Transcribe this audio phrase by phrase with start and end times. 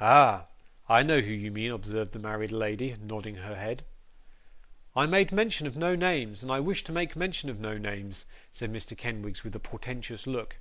[0.00, 0.46] 'Ah!
[0.88, 3.82] I know who you mean,' observed the married lady, nodding her head.
[4.94, 8.24] 'I made mention of no names, and I wish to make mention of no names,'
[8.52, 8.96] said Mr.
[8.96, 10.58] Kenwigs, with a portentous look.